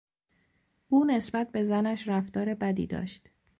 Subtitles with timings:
[0.89, 3.29] او نسبت به زنش رفتار بدی داشت.